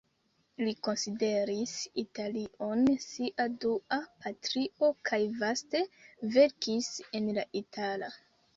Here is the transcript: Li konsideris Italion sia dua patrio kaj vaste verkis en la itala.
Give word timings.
Li 0.67 0.71
konsideris 0.85 1.73
Italion 2.03 2.81
sia 3.03 3.47
dua 3.67 4.01
patrio 4.25 4.91
kaj 5.13 5.21
vaste 5.45 5.85
verkis 6.39 6.93
en 7.21 7.33
la 7.41 7.49
itala. 7.65 8.15